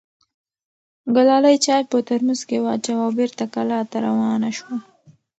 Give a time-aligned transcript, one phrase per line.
[1.15, 4.75] ګلالۍ چای په ترموز کې واچوه او بېرته کلا ته روانه شوه.